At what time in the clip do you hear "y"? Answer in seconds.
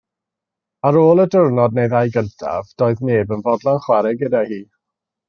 1.25-1.25